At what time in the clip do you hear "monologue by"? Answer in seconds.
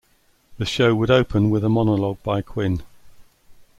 1.69-2.41